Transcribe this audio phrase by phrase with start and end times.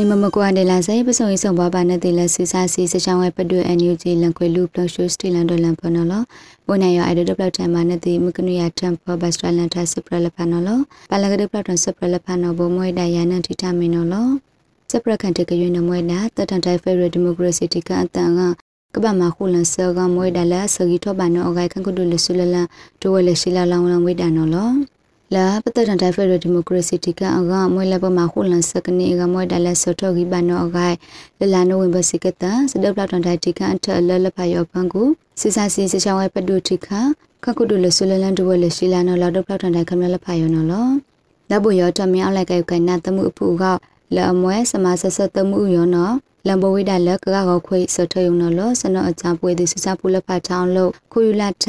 [0.00, 6.14] နေမမကွာနေလာစေပစုံရေးဆောင်ပါပါနဲ့တေလဆူစာစီစချောင်းဝဲပတွအန်ယူဂျီလန်ခွေလူပလရှိုစတီလန်ဒလန်ဖနော်လ
[6.66, 10.70] ဘိုနေရအဲ့ဒပလတ်တမ်မာနဲ့တေမကနူယာတမ်ဖဘတ်စထလန်တာစပရလဖနော်လ
[11.10, 14.14] ပါလကဒပလတ်တမ်စပရလဖနော်ဘိုမွေဒယာနန်တီတာမီနော်လ
[14.90, 18.40] စပရခန်တကရွေးနမွေနာတတန်တိုင်ဖေရဒီမိုကရေစီတီကအတန်က
[18.94, 22.66] ကပမာခုလန်ဆောကမွေဒလာဆဂီထောဘာနောအဂိုင်ခန်ကုဒလဆူလလန်
[23.00, 24.70] တိုဝဲလရှိလာလောင်းလောင်းဝေဒနော်လော
[25.34, 30.96] လာပတတန်တိုင်ဖရဒီမိုကရေစီတီကအကမွေလပမာခုလန်စကနေကမွေဒလာဆောထောဂီဘာနောအဂိုင်
[31.40, 35.08] လလာနိုဝင်ဘာစီကတစဒပလတန်တိုင်တီကအထလလဖာယောဖန်ကို
[35.40, 36.88] စီစာစီစချောင်းဝဲပဒုတီခ
[37.44, 40.88] ခကုဒလဆူလလန်တိုဝဲလရှိလာနော်လာဒပလတန်တိုင်ခမလဖာယောနော်လော
[41.50, 43.64] လဘယောတမြောက်လိုက်ကဲကဲနာတမှုအဖူက
[44.14, 46.14] လအမွဲစမဆဆတမှုယောနော်
[46.46, 51.66] လမ်ဘဝိဒါလကကောခွေစထယုံနော်လစနောအချပွေဒီစစပူလဖာချောင်းလို့ခုယူလာထ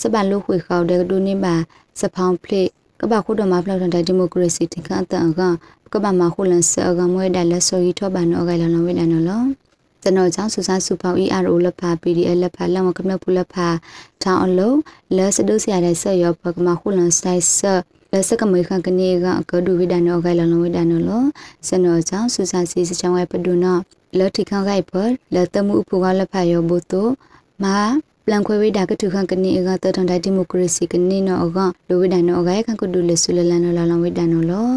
[0.00, 1.54] စပလုခွေခေါတဲ့ဒုနေပါ
[2.00, 2.68] စဖောင်းဖလစ်
[3.00, 5.40] ကဘာခုဒမဖလောက်တဲ့ဒီမိုကရေစီတခန့်တန်က
[5.92, 9.42] ကဘာမခုလန်ဆောကမွေဒါလဆိုရီထောဘာနောဂိုင်လောဝိဒါနော်လော
[10.02, 13.68] ကျွန်တော်ကြောင့်စူစာစုပေါင်း ERO လက်ဖာ PDF လက်ဖာလောင်ကမပူလက်ဖာ
[14.22, 14.78] ထောင်းအလုံး
[15.16, 17.80] လက်စဒုစရတဲ့ဆက်ရောပကမခုလန်ဆိုင်ဆက်
[18.12, 21.22] လက်စကမေခကနေကအကဒူဝိဒါနောဂိုင်လောဝိဒါနော်လော
[21.68, 23.78] စနော်ကြောင့်စူစာစီစချောင်းဝဲပဒုနော
[24.18, 27.06] လက်ထိခေါင်ဂိုက်ဖော်လက်တမှုအဖူကလက်ဖာရောဘုတို
[27.62, 27.78] မာ
[28.28, 34.70] ပလန်ခွေဝိဒါကထုခန်ကနေအကတတန်တိုင်ဒီမိုကရေစီကနေနော်အကလိုဝိဒါနော်အကရခန်ကဒူလဆူလလန်နော်လာလန်ဝိဒါနော်လော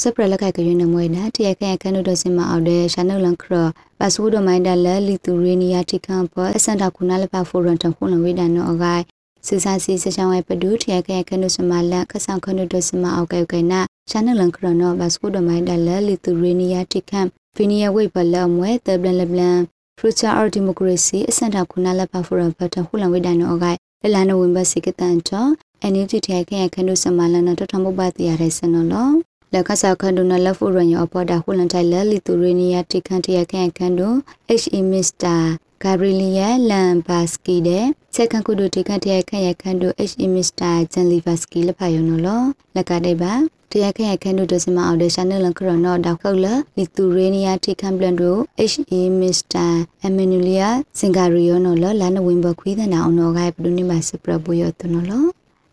[0.00, 3.52] စပရလခိုင်ကရွေးနမွေနာတရခဲခန်တို့စင်မအောင်တဲ့ရှာနုလန်ခရ
[3.98, 8.84] ပတ်စဝဒမိုင်းဒါလလီတူရီနီယာတိခန်ပေါ်အစန်တာခုနာလပဖိုရန်တခုလဝိဒါနော်အက
[9.46, 19.58] စူစာစီစချောင်းဝဲပဒူထရခဲခန်တို့စမလခဆောင်ခန်တို့စမအောင်ကဲကဲနာရှာနုလန်ခရနော်ပတ်စဝဒမိုင်းဒါလလီတူရီနီယာတိခန်ဖီနီယဝိပလမွဲတဘလန်လဘလန်
[20.02, 25.46] Future of Democracy အစံတာခုနလက်ပါဖိုရဘတ်ဟူလန်ဝိဒန်နောဂိုင်လလန်နဝင်ဘစီကတန်ချော
[25.92, 29.10] NUG ထိုင်ခဲခန္ဒုစမလန်နတထမဘတ်ရရဲစနလော
[29.52, 34.08] လက်ကစားခန္ဒုနလက်ဖိုရညောပေါ်တာဟူလန်ထိုင်လက်လီတူရီနီယာတိခန်တရခဲခန္ဒု
[34.60, 35.40] HE Mr.
[35.84, 40.74] Gabrielia Lambaski တဲ့ချက်ခန်ကုဒုတိခန်တရခဲခန္ဒု HE Mr.
[40.92, 42.22] Jan Livaski လက်ဖာယောနော်
[42.74, 43.32] လက်ကတဲ့ပါ
[43.72, 46.46] တရခဲခန်ဒုဒစမအော်ဒေရှာနယ်လန်ခရနောဒေါခောလ
[46.76, 48.36] လီတူရေနီယာတီကန်ဘလန်ဒို
[48.70, 49.70] HE Mr.
[50.06, 55.24] Emanuelia Singario နော်လလနဝင်ဘခွေးတဲ့နာအောင်နော်ဂိုင်ပဒုနိမစပရဘူယောတနော်လော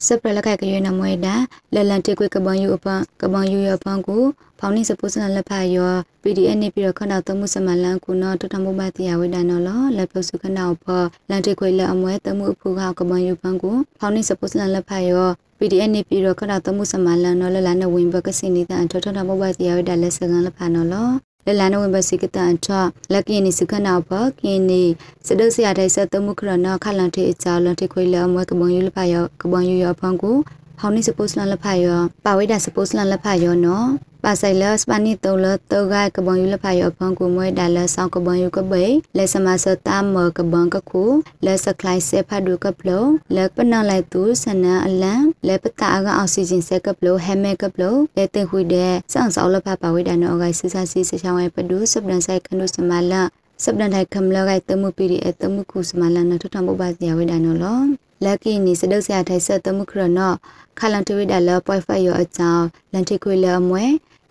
[0.05, 1.35] စပရလကကရွေးနမွေတာ
[1.73, 4.23] လလန်တေကွေကပန်ယူအပန်ကပန်ယူရပန်ကို
[4.59, 15.27] ဖောင်နိစပုစနလက်ဖာယော PDF နေပြီးတော့ခဏသုံးမှုစမလန်ကုနောတထမှုပါတိယဝိဒါနော်လောလက်ပုစုခဏအဖောလန်တေခွေလက်အမွဲတမှုအဖူခကပန်ယူပန်ကိုဖောင်နိစပုစနလက်ဖာယော
[15.59, 21.09] PDF နေပြီးတော့ခဏသုံးမှုစမလန်နော်လလနဝင်ဘကစင်းနေတဲ့ထထထမှုပါတိယဝိဒါလက်စကန်လက်ဖာနော်လော
[21.47, 22.69] လလနဝင်ဘစီကတန်ချ
[23.13, 24.09] လက်ကင်းနီစခနာဘ
[24.41, 24.83] ကင်းနီ
[25.27, 30.35] စဒုစရတဲ့စတမှုခရနခလန်တေအချာလန်တေခွေလအမွဲကပန်ယူလက်ဖာယောကပန်ယူရဖန်ကို
[30.79, 33.87] ဟောင်းနိစပုစလန်လက်ဖာယောပါဝိဒါစပုစလန်လက်ဖာယောနော်
[34.29, 38.85] ပါဆိုင်လစပနီတုံလတောဂိုင်ကဘွန်ယူလဖာယောဖန်ကိုမွဲဒါလဆောင်ကဘွန်ယူကဘေ
[39.17, 41.03] လက်စမဆတာမကဘန်ကခု
[41.45, 43.03] လက်စကလိုက်ဆေဖာဒုကပလော
[43.35, 53.21] လက်ပနလိုက်သူစနန်အလန်လက်ပတာကအောက်ဆီဂျင်ဆက်ကပလောဟဲမဲကပလောလက်တဲ့ခွေတဲ့စောင့်ဆောင်လဖာပါဝိဒါနောဂိုင်ဆဆစီစချောင်းဝဲပဒုစပဒန်ဆိုင်ခနုစမလာ
[53.63, 57.79] စပဒန်ထိုင်ခမလဂိုင်တမှုပီဒီအတမှုခုစမလာနထထမဘပါစီယဝိဒါနောလော
[58.23, 60.33] လက်ကီနီစဒုတ်ဆရာထိုင်ဆက်တမှုခရနော
[60.79, 63.85] ခလန်တဝိဒါလပွိုင်ဖိုင်ယောအချောင်းလန်တီခွေလအမွဲ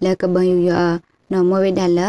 [0.04, 0.72] လကဘန်ယူရ
[1.32, 2.00] နော်မဝိဒါလ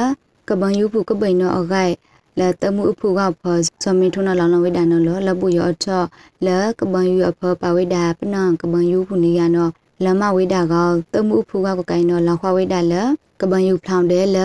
[0.50, 1.94] ကဘန်ယူဖုကပိနောအဂိုင်
[2.40, 6.04] လတမှုအဖုကဖောစမီထုနာလောင်လောင်ဝိဒါနော်လပူရောအချော
[6.46, 6.48] လ
[6.80, 9.72] ကဘန်ယူအဖောပါဝိဒါပနံကဘန်ယူဖုနီရနော်
[10.04, 12.96] လမဝိဒါကောတမှုအဖုကကကိုင်နော်လောက်ခွာဝိဒါလ
[13.42, 14.38] ကဘန်ယူဖောင်တယ်လ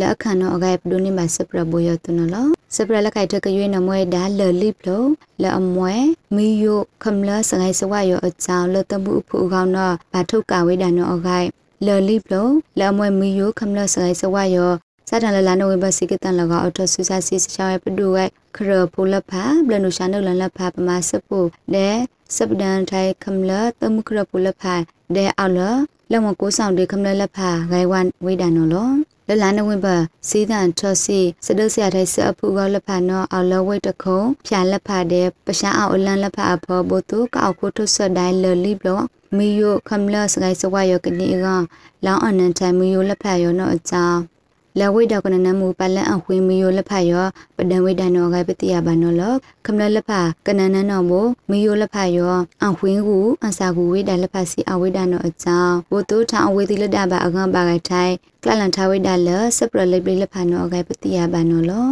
[0.00, 2.36] လအခန့်နော်အဂိုင်ပဒုန်မစပရဘူယတုနော်လ
[2.74, 5.04] စပရလက်ခိုက်တကရွေးနမွဲဒါလလိပလော
[5.42, 5.94] လအမွဲ
[6.34, 11.48] မီယိုခမလစငိုင်စဝယောအချောင်းလတမှုအဖုကောင်းနော်ဘာထုတ်ကဝိဒါနော်အဂိုင်
[11.86, 12.48] လလိပလော
[12.80, 14.72] လမွဲမီယိုခမလစငိုင်စဝယော
[15.08, 18.24] စတန်လလနဝဘစီကတန်လကအထဆူစာစီစချောင်းပဒူဝဲ
[18.56, 21.38] ခရပူလဖာဘလနုရှာနုလလဖာပမာစပူ
[21.74, 21.88] ဒေ
[22.36, 24.74] စပဒန်ထိုင်ခမလတမှုခရပူလဖာ
[25.14, 25.60] ဒေအော်လ
[26.12, 28.90] လမကိုဆောင်ဒေခမလလဖာဂိုင်ဝန်ဝိဒါနော်လော
[29.28, 29.96] လလနဝင်းပါ
[30.28, 39.00] စီဒန်ထော်စီစဒုဆရာထိုင်စအဖူကလဖာနော်အော်လဝိတခုံဖြာလက်ဖာတဲ့ပရှာအောင်အလန်လက်ဖာအဖောဘိုတုကောက်ခုထုဆဒိုင်လလိဘလော
[39.36, 41.46] မီယိုခမလစဂိုင်စဝါယောကနေက
[42.04, 44.18] လောင်းအနန်တိုင်မီယိုလက်ဖာယောနော်အကြောင်း
[44.78, 47.26] လဝိဒကနနမူပလန်အခွေမီယိုလက်ဖာယော
[47.56, 49.22] ပဒံဝိဒနောဂိုင်ပတိယဘာနောလ
[49.64, 52.34] ခမလလက်ဖာကနနနနောဘောမီယိုလက်ဖာယော
[52.66, 61.88] အခွင်းကူအစာကူဝိဒလက်ဖာစီအဝိဒနောအကြောင်းဘိုတိုထောင်အဝေတိလက်ဒဘာအကံပါဂိုင်ထိုင်ကလလန်ထဝိဒလစပရလိပလိလက်ဖာနောဂိုင်ပတိယဘာနောလော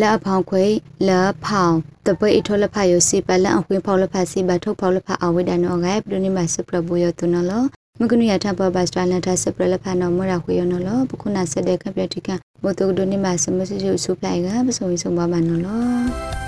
[0.00, 0.64] လက်အဖောင်ခွေ
[1.08, 1.74] လက်ဖောင်
[2.06, 7.64] တပိတ်ထောလက်ဖာယစီပလန်အခွင့်ဖောက်လက်ဖာစီဘထုတ်ဖောက်လက်ဖာအဝိဒနောဂိုင်ပဒုနိမစပရဘူယတုနလော
[8.04, 12.28] မကနုရထပ်ပေါ်ဘတ်စတလန်တာစပရလဖာနော်မရခွေရနော်လပခုနာဆက်တဲ့ကပ်ပြတိက
[12.62, 16.41] မိုတုဒိုနေမဆမဆူဆူပလိုက်ကပစုံစုံပါမနော်လော